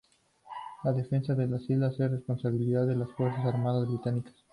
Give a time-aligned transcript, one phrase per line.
[0.83, 4.33] La defensa de las islas es responsabilidad de las Fuerzas Armadas Británicas.